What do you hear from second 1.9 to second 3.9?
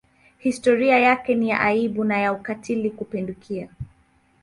na ya ukatili kupindukia.